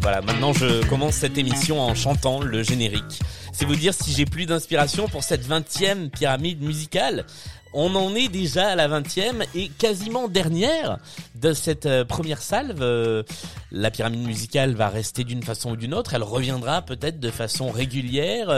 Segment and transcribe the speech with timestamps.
[0.00, 3.20] Voilà, maintenant je commence cette émission en chantant le générique.
[3.58, 7.26] C'est vous dire si j'ai plus d'inspiration pour cette 20e pyramide musicale.
[7.72, 10.98] On en est déjà à la 20e et quasiment dernière
[11.34, 12.78] de cette euh, première salve.
[12.82, 13.24] Euh,
[13.72, 16.14] la pyramide musicale va rester d'une façon ou d'une autre.
[16.14, 18.48] Elle reviendra peut-être de façon régulière.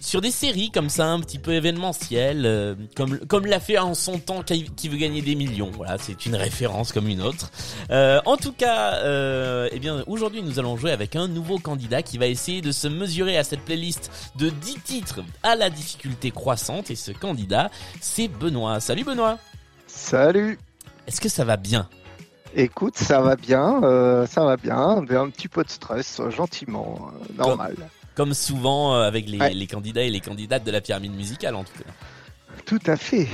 [0.00, 3.94] Sur des séries comme ça, un petit peu événementielles, euh, comme comme l'a fait en
[3.94, 5.70] son temps qui, qui veut gagner des millions.
[5.70, 7.50] Voilà, c'est une référence comme une autre.
[7.90, 12.02] Euh, en tout cas, euh, eh bien aujourd'hui nous allons jouer avec un nouveau candidat
[12.02, 16.30] qui va essayer de se mesurer à cette playlist de 10 titres à la difficulté
[16.30, 16.90] croissante.
[16.90, 18.80] Et ce candidat, c'est Benoît.
[18.80, 19.38] Salut Benoît.
[19.86, 20.58] Salut.
[21.06, 21.88] Est-ce que ça va bien?
[22.54, 27.10] Écoute, ça va bien, euh, ça va bien, mais un petit peu de stress, gentiment,
[27.38, 27.76] normal.
[27.76, 27.86] Comme
[28.34, 29.54] souvent euh, avec les, Ouais.
[29.54, 31.90] les candidats et les candidates de la pyramide musicale en tout cas.
[32.66, 33.28] Tout à fait.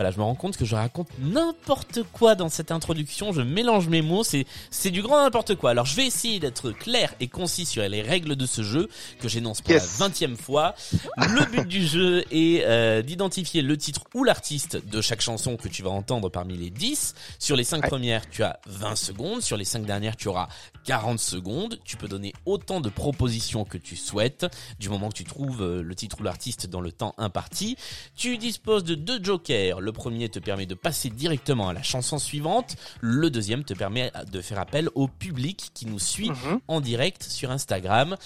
[0.00, 3.86] Voilà, je me rends compte que je raconte n'importe quoi dans cette introduction, je mélange
[3.88, 5.72] mes mots, c'est c'est du grand n'importe quoi.
[5.72, 9.28] Alors je vais essayer d'être clair et concis sur les règles de ce jeu que
[9.28, 9.98] j'énonce pour Yes.
[10.00, 10.74] la vingtième fois.
[11.18, 15.68] Le but du jeu est euh, d'identifier le titre ou l'artiste de chaque chanson que
[15.68, 17.14] tu vas entendre parmi les 10.
[17.38, 17.88] Sur les 5 Ouais.
[17.88, 20.48] premières, tu as 20 secondes, sur les 5 dernières, tu auras
[20.84, 21.78] 40 secondes.
[21.84, 24.46] Tu peux donner autant de propositions que tu souhaites,
[24.78, 27.76] du moment que tu trouves euh, le titre ou l'artiste dans le temps imparti.
[28.16, 29.82] Tu disposes de deux jokers.
[29.82, 32.76] Le premier te permet de passer directement à la chanson suivante.
[33.00, 36.60] Le deuxième te permet de faire appel au public qui nous suit Mhm.
[36.68, 38.16] en direct sur Instagram.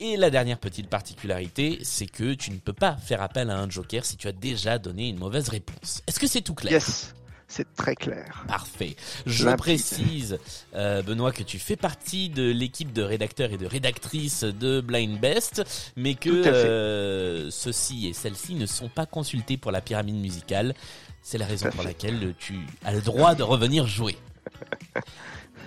[0.00, 3.70] Et la dernière petite particularité, c'est que tu ne peux pas faire appel à un
[3.70, 6.02] joker si tu as déjà donné une mauvaise réponse.
[6.08, 6.72] Est-ce que c'est tout clair?
[6.72, 7.14] Yes,
[7.52, 8.44] c'est très clair.
[8.48, 8.96] Parfait.
[9.26, 9.58] Je Limpide.
[9.58, 10.38] précise,
[10.74, 15.20] euh, Benoît, que tu fais partie de l'équipe de rédacteurs et de rédactrices de Blind
[15.20, 15.62] Best,
[15.96, 20.74] mais que euh, ceux-ci et celles-ci ne sont pas consultés pour la pyramide musicale.
[21.22, 21.88] C'est la raison pour fait.
[21.88, 24.16] laquelle tu as le droit de revenir jouer.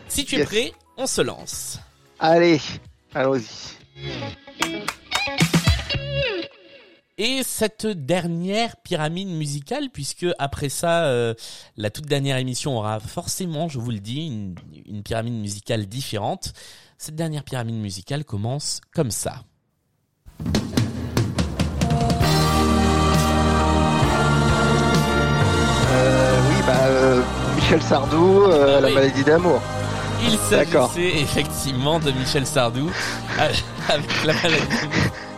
[0.08, 1.80] Si tu es prêt, on se lance.
[2.20, 2.60] Allez,
[3.14, 3.78] allons-y.
[7.18, 11.34] Et cette dernière pyramide musicale, puisque après ça, euh,
[11.78, 14.56] la toute dernière émission aura forcément, je vous le dis, une,
[14.86, 16.52] une pyramide musicale différente.
[16.98, 19.44] Cette dernière pyramide musicale commence comme ça.
[25.92, 27.22] Euh, oui, bah, euh,
[27.56, 29.62] Michel Sardou, euh, Ah La maladie d'amour.
[30.22, 32.90] Il s'agissait effectivement de Michel Sardou
[33.40, 34.90] avec la maladie.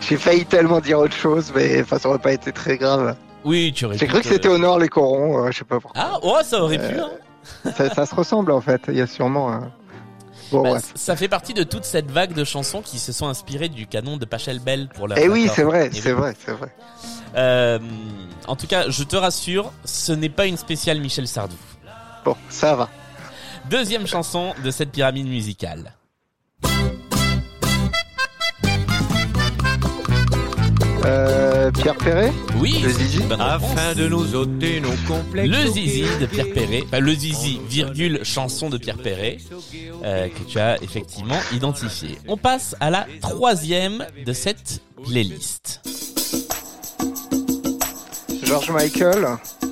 [0.07, 3.15] J'ai failli tellement dire autre chose, mais enfin, ça aurait pas été très grave.
[3.43, 5.79] Oui, tu aurais J'ai cru que c'était au nord les corons, euh, je sais pas
[5.79, 6.01] pourquoi.
[6.01, 6.97] Ah, oh, ça aurait pu.
[6.99, 7.09] Hein.
[7.75, 9.71] Ça, ça se ressemble en fait, il y a sûrement un...
[10.51, 13.67] Bon, Bah, ça fait partie de toute cette vague de chansons qui se sont inspirées
[13.67, 16.73] du canon de Pachelbel pour leur Eh oui, c'est vrai, Et c'est vrai, c'est vrai.
[17.35, 17.79] Euh,
[18.47, 21.57] en tout cas, je te rassure, ce n'est pas une spéciale Michel Sardou.
[22.23, 22.89] Bon, ça va.
[23.69, 25.93] Deuxième chanson de cette pyramide musicale.
[31.07, 33.39] Euh, Pierre Perret Oui, Le Zizi réponse.
[33.39, 35.49] Afin de nous ôter nos complexes.
[35.49, 39.37] Le Zizi de Pierre Perret, enfin le Zizi, virgule, chanson de Pierre Perret,
[40.03, 42.17] euh, que tu as effectivement identifié.
[42.27, 45.81] On passe à la troisième de cette playlist.
[48.43, 49.27] George Michael,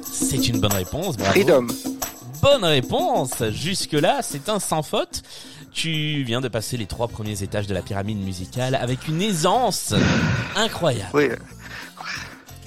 [0.09, 1.31] C'est une bonne réponse, bravo.
[1.31, 1.67] Freedom.
[2.41, 3.43] Bonne réponse.
[3.51, 5.21] Jusque-là, c'est un sans faute.
[5.75, 9.93] Tu viens de passer les trois premiers étages de la pyramide musicale avec une aisance
[10.55, 11.09] incroyable.
[11.13, 11.29] Oui,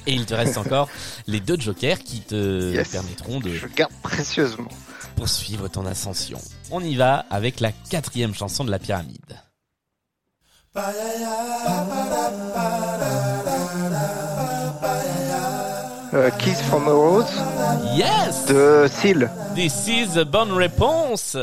[0.07, 0.89] Et il te reste encore
[1.27, 2.89] les deux jokers qui te Yes.
[2.91, 4.69] permettront de je garde précieusement.
[5.17, 6.39] poursuivre ton ascension.
[6.71, 9.37] On y va avec la quatrième chanson de la pyramide.
[16.15, 17.27] Euh, Kiss from a Rose
[17.95, 18.47] Yes!
[18.47, 21.37] de Seal, This is a bonne réponse!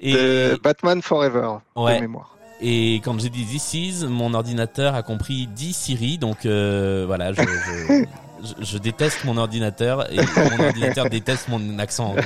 [0.00, 1.96] Et, de Batman Forever, Ouais.
[1.96, 2.36] de mémoire.
[2.60, 7.32] et quand j'ai dit this is, mon ordinateur a compris dit Siri, donc euh, voilà,
[7.32, 8.04] je, je,
[8.60, 12.22] je- je déteste mon ordinateur et mon ordinateur déteste mon accent anglais.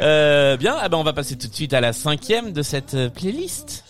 [0.00, 2.96] Euh, bien, ah ben on va passer tout de suite à la cinquième de cette
[3.14, 3.82] playlist.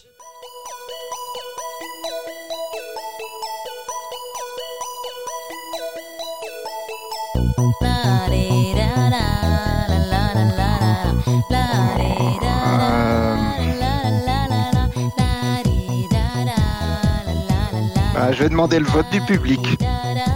[18.19, 19.61] Ah, je vais demander le vote du public.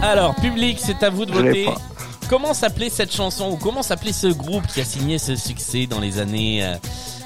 [0.03, 1.65] Alors, public, c'est à vous de Je l'ai voter.
[1.65, 1.81] pas.
[2.29, 5.99] Comment s'appelait cette chanson ou comment s'appelait ce groupe qui a signé ce succès dans
[5.99, 6.75] les années euh,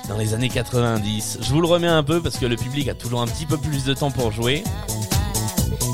[0.09, 2.93] dans les années 90 Je vous le remets un peu parce que le public a
[2.93, 4.63] toujours un petit peu plus de temps pour jouer.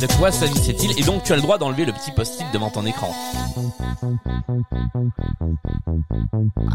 [0.02, 2.86] De quoi s'agissait-il Et donc tu as le droit d'enlever le petit post-it devant ton
[2.86, 3.14] écran.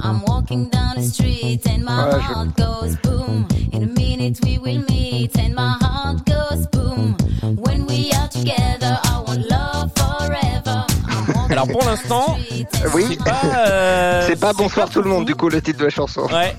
[0.04, 3.46] I'm walking down the street and my Ouais, je- heart goes boom.
[3.72, 7.16] In a minute we will meet and my heart goes boom.
[7.64, 10.84] When we are together, I want love forever.
[11.08, 13.04] I'm walking Alors pour l'instant, and Oui.
[13.08, 16.22] c'est pas euh, pas bonsoir tout le monde, du coup, le titre de la chanson.
[16.32, 16.56] Ouais.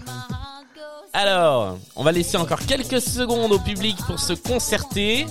[1.13, 5.25] Alors, on va laisser encore quelques secondes au public pour se concerter.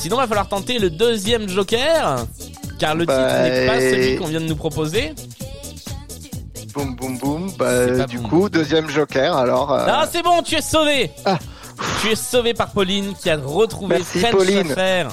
[0.00, 2.26] Sinon, il va falloir tenter le deuxième joker.
[2.78, 5.14] Car le titre Bah, n'est pas celui qu'on vient de nous proposer.
[6.72, 7.52] Boum, boum, boum.
[7.58, 9.72] Bah, du coup, deuxième joker, alors.
[9.72, 11.38] euh, Ah, c'est bon, tu es sauvé Ah.
[12.00, 14.70] Tu es sauvé par Pauline qui a retrouvé Merci, French Pauline.
[14.72, 15.08] Affair.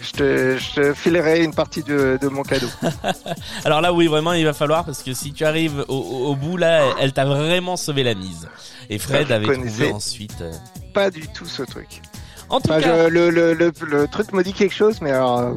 [0.00, 2.66] je, te, je te filerai une partie de, de mon cadeau.
[3.64, 6.56] Alors là, oui, vraiment, il va falloir parce que si tu arrives au, au- bout
[6.56, 8.48] là, elle t'a vraiment sauvé la mise.
[8.90, 10.40] Et Fred Ah, avait trouvé ensuite.
[10.40, 10.52] euh.
[10.92, 12.02] pas du tout ce truc.
[12.48, 15.38] En tout cas, je- le, le, le, le truc me dit quelque chose, mais alors.
[15.40, 15.52] euh,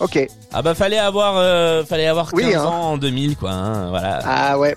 [0.00, 0.26] Ok.
[0.52, 2.64] ah bah fallait avoir, euh, fallait avoir 15 Oui, hein.
[2.64, 3.50] ans en 2000 quoi.
[3.50, 4.20] hein, voilà.
[4.24, 4.76] Ah ouais.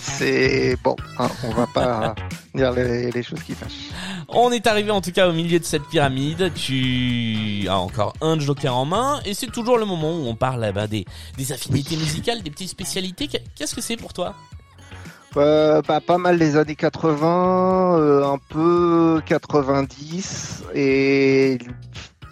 [0.00, 0.96] C'est bon.
[1.18, 2.14] hein, on va pas
[2.54, 3.90] dire les, les choses qui fâchent.
[4.28, 6.52] On est arrivé en tout cas au milieu de cette pyramide.
[6.54, 10.64] Tu as encore un joker en main et c'est toujours le moment où on parle
[10.68, 11.04] eh ben, des,
[11.36, 13.26] des affinités musicales, des petites spécialités.
[13.26, 14.34] Qu'est- Qu'est-ce que c'est pour toi?
[15.36, 21.58] Euh, bah, pas mal des années 80, euh, un peu 90 et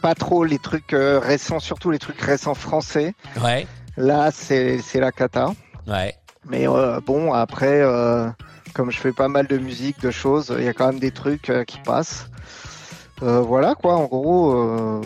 [0.01, 3.15] pas trop les trucs euh, récents, surtout les trucs récents français.
[3.43, 3.67] Ouais,
[3.97, 5.53] Là, c'est la cata.
[5.87, 6.15] ouais.
[6.47, 6.67] Mais
[7.07, 7.83] bon, après,
[8.75, 11.11] comme je fais pas mal de musique, de choses, il y a quand même des
[11.11, 12.29] trucs qui passent.
[13.23, 15.01] Voilà quoi, en gros,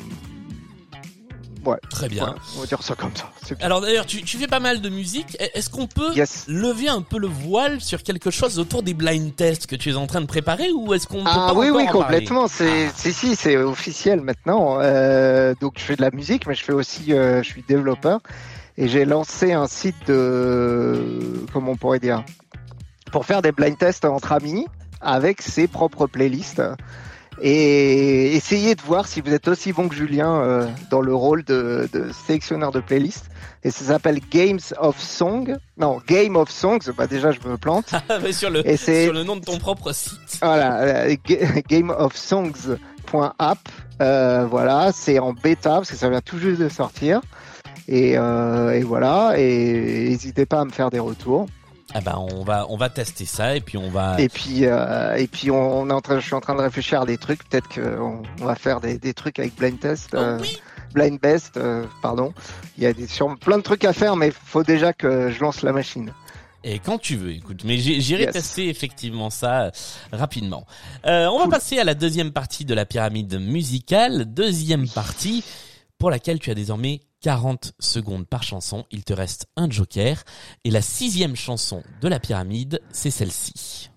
[1.90, 2.28] Très bien.
[2.28, 3.30] ouais, on va dire ça comme ça.
[3.44, 3.66] C'est bien.
[3.66, 5.36] Alors d'ailleurs, tu, tu fais pas mal de musique.
[5.54, 6.44] Est-ce qu'on peut Yes.
[6.48, 9.94] lever un peu le voile sur quelque chose autour des blind tests que tu es
[9.94, 12.48] en train de préparer ou est-ce qu'on peut Ah oui, oui, complètement.
[12.48, 12.92] C'est, Ah.
[12.96, 14.78] si, si, c'est officiel maintenant.
[14.80, 18.20] Euh, donc, je fais de la musique, mais je fais aussi, euh, je suis développeur
[18.76, 22.24] et j'ai lancé un site de, comment on pourrait dire,
[23.12, 24.66] pour faire des blind tests entre amis
[25.00, 26.62] avec ses propres playlists
[27.40, 31.44] et essayer de voir si vous êtes aussi bon que Julien euh, dans le rôle
[31.44, 33.30] de, de sélectionneur de playlists.
[33.64, 35.56] Et ça s'appelle Games of Song.
[35.76, 36.92] Non, Game of Songs.
[36.96, 37.92] Bah déjà, je me plante.
[38.22, 40.38] Mais sur le Et sur le nom de ton propre site.
[40.40, 41.16] voilà, euh.
[44.00, 47.20] Euh, voilà, c'est en bêta parce que ça vient tout juste de sortir.
[47.88, 51.46] Et, euh, et voilà, et n'hésitez pas à me faire des retours.
[51.94, 54.20] Ah bah on va on va tester ça et puis on va.
[54.20, 56.60] Et puis, euh, et puis on, on est en train, je suis en train de
[56.60, 57.48] réfléchir à des trucs.
[57.48, 60.58] Peut-être qu'on on va faire des, des trucs avec blind test, Oh euh, oui.
[60.92, 62.34] blind best, euh, pardon.
[62.76, 65.40] Il y a des, sur, plein de trucs à faire, mais faut déjà que je
[65.40, 66.12] lance la machine.
[66.64, 67.62] Et quand tu veux, écoute.
[67.64, 68.32] Mais j'irai Yes.
[68.32, 69.70] tester effectivement ça
[70.12, 70.66] rapidement.
[71.06, 74.26] Euh, on va passer à la deuxième partie de la pyramide musicale.
[74.26, 75.42] Deuxième partie
[75.98, 78.86] pour laquelle tu as désormais 40 secondes par chanson.
[78.90, 80.22] Il te reste un joker.
[80.64, 83.90] Et la sixième chanson de la pyramide, c'est celle-ci.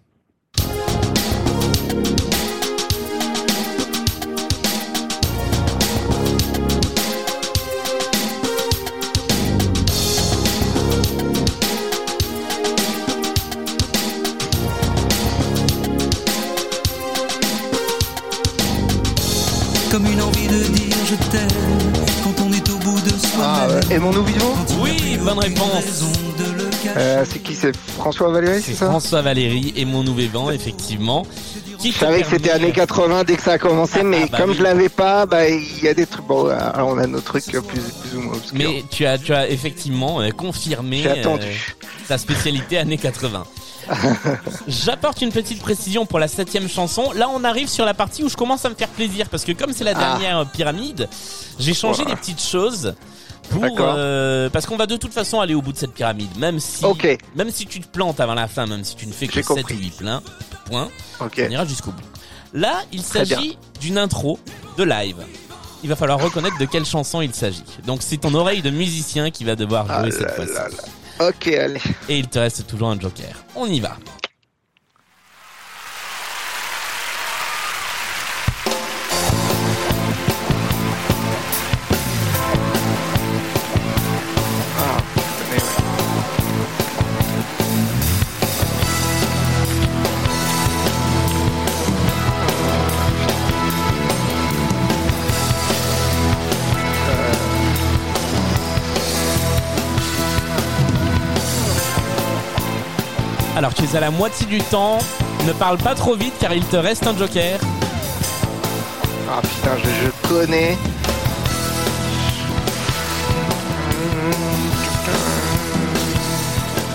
[23.90, 24.00] N'y a
[24.82, 26.04] Oui, bonne réponse.
[26.98, 31.26] euh, C'est qui C'est François Valéry, c'est ça François Valéry et Mon Nouvel Vent, effectivement.
[31.80, 34.38] Qui Je savais que c'était années 80 dès que ça a commencé, mais Ah, bah
[34.40, 34.56] comme oui.
[34.58, 36.26] je l'avais pas, bah il y a des trucs.
[36.28, 38.54] Bon, alors on a nos trucs plus, plus ou moins obscurs.
[38.54, 41.76] Mais tu as, tu as effectivement euh, confirmé J'ai euh, attendu.
[42.08, 43.44] ta spécialité années 80.
[44.68, 47.12] J'apporte une petite précision pour la septième chanson.
[47.16, 49.52] Là, on arrive sur la partie où je commence à me faire plaisir parce que
[49.52, 50.00] comme c'est la Ah.
[50.20, 51.10] dernière pyramide,
[51.60, 52.12] j'ai changé Voilà.
[52.16, 52.94] des petites choses
[53.50, 56.60] pour euh, parce qu'on va de toute façon aller au bout de cette pyramide, même
[56.60, 57.18] si Ok.
[57.36, 59.44] même si tu te plantes avant la fin, même si tu ne fais que J'ai
[59.44, 59.78] 7 ou compris.
[59.78, 60.22] 8 pleins,
[60.66, 61.42] points, Ok.
[61.46, 62.04] on ira jusqu'au bout.
[62.54, 64.40] Là, il s'agit d'une intro
[64.78, 65.18] de live.
[65.84, 67.64] Il va falloir reconnaître de quelle chanson il s'agit.
[67.88, 70.78] Donc c'est ton oreille de musicien qui va devoir jouer Ah cette fois-ci.
[71.20, 71.82] Ok, allez.
[72.10, 73.34] Et il te reste toujours un joker.
[73.56, 73.98] On y va.
[103.56, 104.98] Alors tu es à la moitié du temps.
[105.46, 107.60] Ne parle pas trop vite car il te reste un joker.
[109.30, 110.78] Ah putain, je, je connais.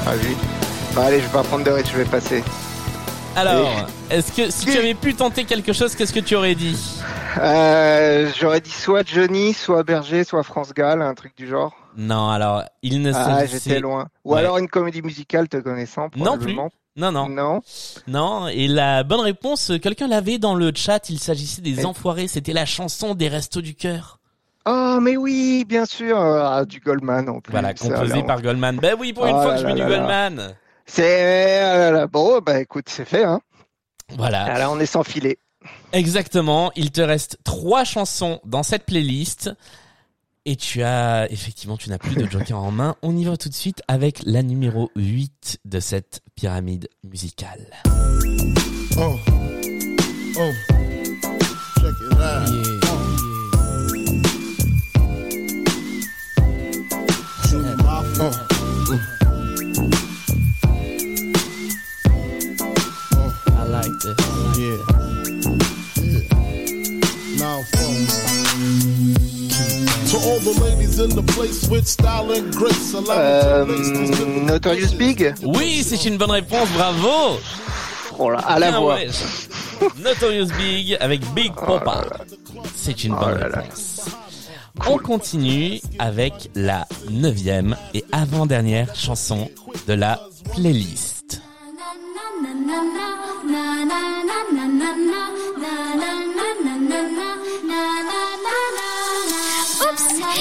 [0.06, 0.36] Ah oui.
[0.94, 2.44] Bah, allez, je vais pas prendre de risque, je vais passer.
[3.34, 3.68] Alors,
[4.08, 6.95] est-ce que si tu avais pu tenter quelque chose, qu'est-ce que tu aurais dit?
[7.38, 11.74] Euh, J'aurais dit soit Johnny, soit Berger, soit France Gall, un truc du genre.
[11.96, 14.08] Non, alors il ne Ah, j'étais loin.
[14.24, 14.40] Ou Ouais.
[14.40, 16.08] alors une comédie musicale te connaissant.
[16.16, 16.54] Non plus.
[16.98, 17.60] Non, non, Non.
[18.06, 18.48] non.
[18.48, 21.10] Et la bonne réponse, quelqu'un l'avait dans le chat.
[21.10, 22.26] Il s'agissait des Mais- Enfoirés.
[22.28, 24.18] C'était la chanson des Restos du cœur.
[24.64, 26.18] Oh, mais oui, bien sûr.
[26.18, 27.52] Ah, du Goldman en plus.
[27.52, 28.26] Voilà, composé alors.
[28.26, 28.78] par Goldman.
[28.78, 29.96] Ben oui, pour une Oh fois là que je là mets du là là.
[30.30, 30.54] Goldman.
[30.86, 32.06] C'est ah là.
[32.06, 33.24] bon, bah écoute, c'est fait.
[33.24, 33.40] Hein.
[34.16, 34.46] Voilà.
[34.48, 35.38] Ah, Là, on est sans filet.
[35.92, 36.72] Exactement.
[36.76, 39.50] Il te reste trois chansons dans cette playlist.
[40.48, 42.96] Et tu as, effectivement, tu n'as plus de joker en main.
[43.02, 47.66] On y va tout de suite avec la numéro 8 de cette pyramide musicale.
[48.98, 49.16] Oh.
[50.38, 50.52] Oh.
[51.80, 52.65] Check it out.
[73.10, 73.64] Euh,
[74.46, 76.68] Notorious Big Oui, c'est une bonne réponse.
[76.76, 77.38] Bravo.
[78.18, 78.94] oh là, À la Bien, voix.
[78.94, 79.08] ouais.
[80.02, 82.04] Notorious Big avec Big Papa.
[82.74, 83.60] C'est une bonne Oh là là.
[83.62, 84.06] réponse.
[84.86, 89.48] On continue avec la neuvième et avant-dernière chanson
[89.88, 90.20] de la
[90.54, 91.15] playlist.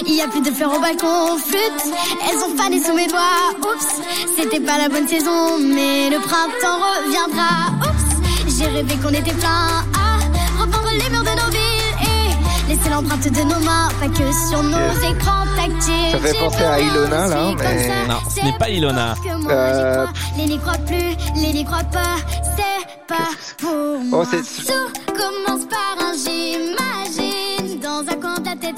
[0.07, 1.93] Il y a plus de fleurs au balcon, flûte,
[2.29, 3.51] elles ont fané sous mes doigts.
[3.59, 4.01] Oups,
[4.37, 7.71] c'était pas la bonne saison, mais le printemps reviendra.
[7.81, 12.89] Oups, j'ai rêvé qu'on était plein à repeindre les murs de nos villes et laisser
[12.89, 15.11] l'empreinte de nos mains, pas que sur nos Yes.
[15.11, 16.11] écrans tactiles.
[16.11, 18.07] Ça fait J'ai penser à Ilona, là, suis mais-.
[18.07, 19.15] Non, ce C'est n'est pas Ilona.
[19.41, 20.05] moi, Euh.
[20.37, 22.15] Les n'y croient plus, les n'y croient pas,
[22.55, 24.23] c'est pas pour moi.
[24.23, 26.75] Oh, c'est- Tout commence par un j'imagine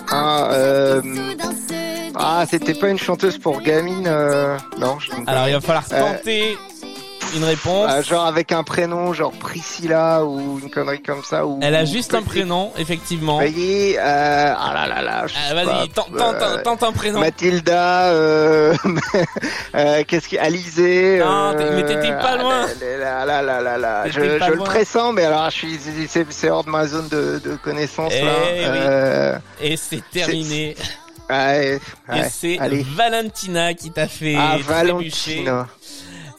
[0.10, 1.02] Ah, euh,
[2.16, 6.14] Ah, c'était pas une chanteuse pour gamine euh, Non, je Alors il va falloir Euh,
[6.14, 6.58] tenter
[7.36, 7.88] une réponse.
[7.90, 11.46] Ah, genre avec un prénom, genre Priscilla ou une connerie comme ça.
[11.46, 13.36] Ou, Elle a juste un prénom, effectivement.
[13.36, 17.20] Voyez, euh, ah là là là, Ah, Vas-y, pas, tente, tente, euh, tente un prénom.
[17.20, 18.76] Mathilda, euh,
[19.76, 21.20] euh, qu'est-ce qui, Alizé.
[21.20, 22.66] Non, euh, mais t'étais pas ah, loin.
[23.00, 25.80] Là là là là là, je, je le pressens, mais alors je suis,
[26.30, 29.40] c'est, hors de ma zone de, de connaissance Eh là.
[29.62, 29.68] oui.
[29.72, 30.76] Et c'est terminé.
[31.30, 31.80] ouais,
[32.16, 32.58] Et c'est.
[32.96, 35.44] Valentina qui t'a fait Ah, trébucher.
[35.44, 35.68] Valentina.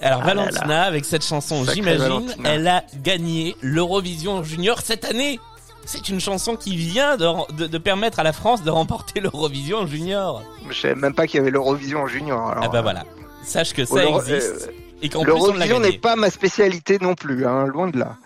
[0.01, 5.41] Alors Ah là Valentina, avec cette chanson, j'imagine, elle a gagné l'Eurovision Junior cette année.
[5.87, 9.87] C'est une chanson qui vient de, de, de permettre à la France de remporter l'Eurovision
[9.87, 10.43] Junior.
[10.69, 12.51] Je savais même pas qu'il y avait l'Eurovision junior.
[12.51, 13.05] Alors, ah bah voilà.
[13.43, 17.47] Sache que ça existe euh, et qu'en plus L'Eurovision n'est pas ma spécialité non plus,
[17.47, 18.17] hein, loin de là.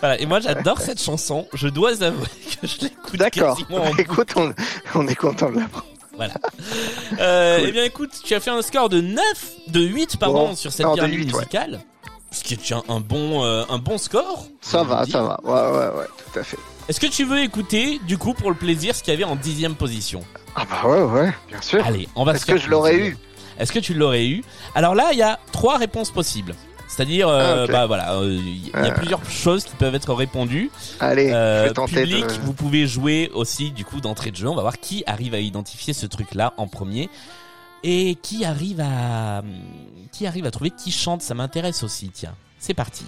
[0.00, 0.20] Voilà.
[0.20, 1.48] Et moi j'adore cette chanson.
[1.54, 2.26] Je dois avouer
[2.60, 3.56] que je l'écoute D'accord.
[3.56, 4.52] quasiment en Écoute, on,
[4.94, 5.86] on est content de l'apprendre.
[6.16, 6.34] Voilà.
[7.20, 7.68] Euh, Cool.
[7.68, 9.22] Eh bien, écoute, tu as fait un score de 9,
[9.68, 10.56] de 8, pardon, Bon.
[10.56, 11.38] sur cette pyramide 8, ouais.
[11.38, 11.80] musicale.
[12.30, 14.46] Ce qui est un, un bon, euh, un bon score.
[14.60, 15.40] Ça va, ça va.
[15.44, 16.58] Ouais, ouais, ouais, tout à fait.
[16.88, 19.36] Est-ce que tu veux écouter, du coup, pour le plaisir, ce qu'il y avait en
[19.36, 20.20] dixième position?
[20.56, 21.84] Ah bah ouais, ouais, bien sûr.
[21.86, 23.16] Allez, on va Est-ce que je l'aurais eu?
[23.58, 24.42] Est-ce que tu l'aurais eu?
[24.74, 26.54] Alors là, il y a trois réponses possibles.
[26.94, 28.90] C'est-à-dire, euh, Ah, bah voilà, euh, il y a Euh.
[28.92, 30.70] plusieurs choses qui peuvent être répondues.
[31.00, 32.32] Allez, je Euh, vais tenter public, de...
[32.44, 34.48] vous pouvez jouer aussi du coup d'entrée de jeu.
[34.48, 37.10] On va voir qui arrive à identifier ce truc-là en premier
[37.82, 39.42] et qui arrive à
[40.12, 41.20] qui arrive à trouver qui chante.
[41.22, 42.10] Ça m'intéresse aussi.
[42.14, 43.04] Tiens, c'est parti.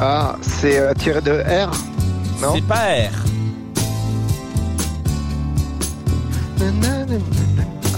[0.00, 1.70] Ah, c'est euh, tiré de R
[2.40, 2.54] Non?
[2.54, 3.31] C'est pas R.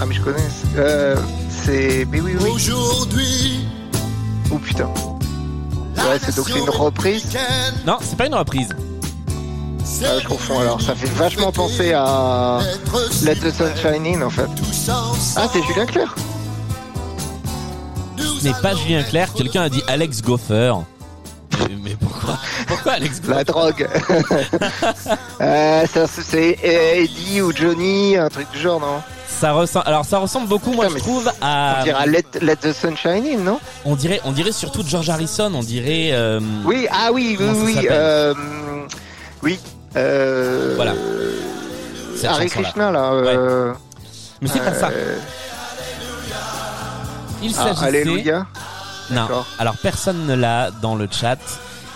[0.01, 0.37] Ah, mais je connais.
[0.77, 1.15] Euh,
[1.49, 2.05] c'est...
[2.11, 2.49] Mais oui, oui.
[2.49, 3.65] Aujourd'hui,
[4.51, 4.89] Oh putain.
[5.97, 7.25] Ouais, c'est donc c'est une reprise.
[7.85, 8.69] Non, c'est pas une reprise.
[10.03, 10.81] Ah, je confonds alors.
[10.81, 12.59] Ça fait vachement penser à
[13.23, 14.49] Let the Sunshine In en fait.
[15.35, 16.15] Ah, c'est Julien Clerc
[18.17, 19.33] Ce n'est pas Julien Clerc.
[19.33, 20.73] Quelqu'un a dit Alex Goffer.
[22.67, 23.87] Pourquoi Alex La drogue.
[25.41, 29.01] euh, c'est Eddie ou Johnny, un truc du genre, non?
[29.27, 29.85] Ça ressemble.
[29.87, 31.77] Alors ça ressemble beaucoup, moi je trouve à.
[31.79, 33.59] On dirait Let, Let the Sunshine In, non?
[33.83, 35.51] On dirait, on dirait surtout George Harrison.
[35.53, 36.09] On dirait.
[36.13, 37.87] euh, Oui, ah oui, oui, oui.
[37.91, 38.33] Euh,
[39.43, 39.59] oui.
[39.97, 40.93] Euh, Voilà.
[42.21, 42.45] chanson-là.
[42.49, 43.11] Krishna là.
[43.13, 43.73] euh,
[44.41, 44.89] Mais c'est pas ça.
[44.89, 45.17] euh,
[47.43, 47.85] Il ah, s'agissait.
[47.85, 48.45] Alléluia.
[49.11, 49.27] Non.
[49.59, 51.37] Alors personne ne l'a dans le chat.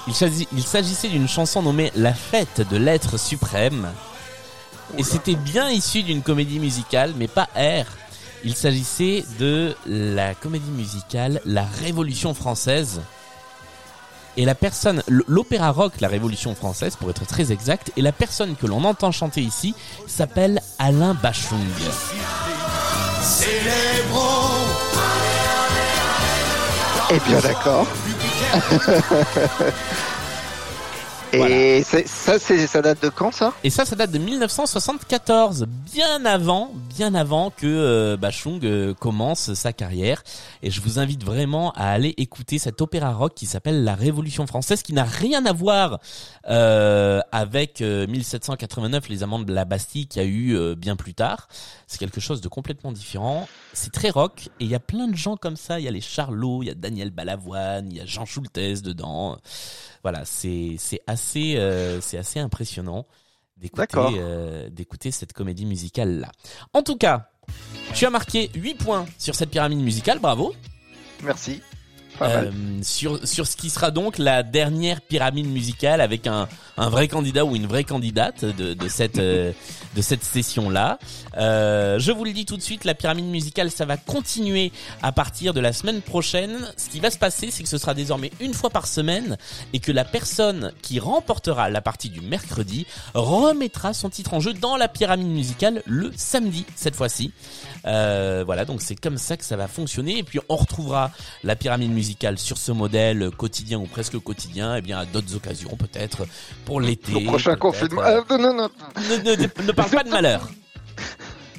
[0.10, 3.92] Il s'agissait d'une chanson nommée La fête de l'être suprême.
[4.98, 7.86] Et c'était bien issu d'une comédie musicale, mais pas R.
[8.44, 13.02] Il s'agissait de la comédie musicale La Révolution française.
[14.36, 18.56] Et la personne, l'opéra rock La Révolution française, pour être très exact, et la personne
[18.56, 19.76] que l'on entend chanter ici
[20.08, 21.60] s'appelle Alain Bachung.
[27.12, 27.86] Eh bien d'accord.
[28.40, 30.19] ハハハハ。
[31.38, 31.84] Voilà.
[31.84, 33.54] c'est- ça, c'est ça date de quand ça?
[33.64, 39.54] Et ça, ça date de 1974, bien avant, bien avant que euh, Bachung euh, commence
[39.54, 40.24] sa carrière.
[40.64, 44.48] Et je vous invite vraiment à aller écouter cet opéra rock qui s'appelle La Révolution
[44.48, 46.00] française, qui n'a rien à voir
[46.50, 51.14] euh, avec euh, 1789, les amants de la Bastille, qui a eu euh, bien plus
[51.14, 51.48] tard.
[51.88, 53.48] C'est quelque chose de complètement différent.
[53.74, 55.80] C'est très rock et il y a plein de gens comme ça.
[55.80, 58.82] Il y a les Charlots, il y a Daniel Balavoine, il y a Jean Schultes
[58.84, 59.38] dedans.
[60.04, 60.78] Voilà, c'est
[61.08, 63.06] assez euh, c'est assez impressionnant
[63.58, 66.32] d'écouter euh, d'écouter cette comédie musicale là.
[66.74, 67.30] En tout cas,
[67.94, 70.54] tu as marqué 8 points sur cette pyramide musicale, bravo.
[71.24, 71.62] Merci.
[72.22, 76.48] Euh, sur sur ce qui sera donc la dernière pyramide musicale avec un
[76.78, 79.52] un vrai candidat ou une vraie candidate de de cette euh,
[79.96, 81.00] de cette session là.
[81.38, 84.72] Euh, je vous le dis tout de suite, la pyramide musicale ça va continuer
[85.02, 86.58] à partir de la semaine prochaine.
[86.78, 89.38] Ce qui va se passer, c'est que ce sera désormais une fois par semaine
[89.74, 94.54] et que la personne qui remportera la partie du mercredi remettra son titre en jeu
[94.54, 97.32] dans la pyramide musicale le samedi cette fois-ci.
[97.86, 100.18] Euh, voilà, donc c'est comme ça que ça va fonctionner.
[100.18, 101.12] Et puis on retrouvera
[101.44, 105.76] la pyramide musicale sur ce modèle quotidien ou presque quotidien, et bien à d'autres occasions
[105.76, 106.26] peut-être
[106.66, 107.14] pour l'été.
[107.16, 108.02] Au prochain confinement.
[108.04, 108.70] Euh, non, non.
[108.98, 110.48] Ne, ne- ne parle pas de malheur.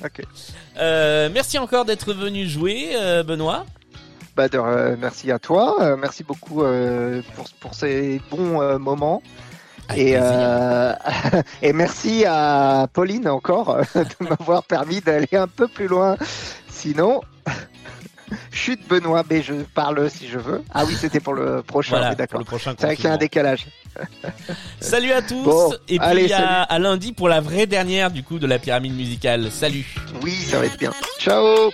[0.03, 0.23] Ok.
[0.79, 3.67] Euh, merci encore d'être venu jouer, euh, Benoît.
[4.35, 5.95] Bah, de- euh, merci à toi.
[5.99, 6.63] Merci beaucoup
[7.35, 9.23] pour, pour ces bons moments.
[9.95, 10.15] Et,
[11.63, 16.17] et merci à Pauline encore de m'avoir permis d'aller un peu plus loin.
[16.71, 17.21] Sinon,
[18.53, 20.63] chute Benoît, mais je parle si je veux.
[20.73, 22.43] Ah oui, c'était pour le prochain, Voilà, oui, d'accord.
[22.59, 23.67] C'est vrai qu'il y a un décalage.
[24.81, 25.43] Salut à tous.
[25.43, 28.59] Bon, et puis allez, à, à lundi pour la vraie dernière du coup de la
[28.59, 29.51] pyramide musicale.
[29.51, 29.87] Salut.
[30.23, 30.93] Oui, ça va être bien.
[31.19, 31.71] Ciao